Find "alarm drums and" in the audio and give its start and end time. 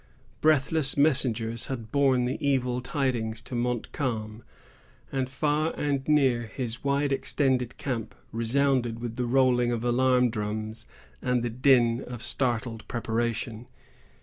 9.83-11.43